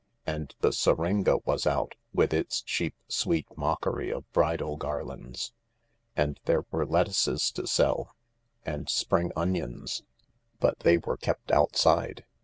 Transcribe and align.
And 0.25 0.55
the 0.61 0.73
syringa 0.73 1.37
was 1.45 1.67
out, 1.67 1.93
with 2.11 2.33
its 2.33 2.63
cheap, 2.63 2.95
sweet 3.07 3.45
mockery 3.55 4.09
of 4.09 4.27
bridal 4.33 4.75
garlands. 4.75 5.53
And 6.15 6.39
there 6.45 6.65
were 6.71 6.87
lettuces 6.87 7.51
to 7.51 7.67
sell— 7.67 8.15
and 8.65 8.89
spring 8.89 9.31
onions, 9.35 10.01
but 10.59 10.79
they 10.79 10.97
were 10.97 11.17
kept 11.17 11.51
outside. 11.51 12.25